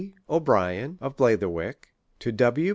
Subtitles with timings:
[0.27, 2.69] O'Brien, of Blatherwick; to W.